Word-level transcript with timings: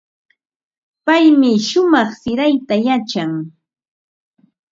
Paymi 1.05 1.51
shumaq 1.67 2.09
sirayta 2.21 2.75
yachan. 2.87 3.31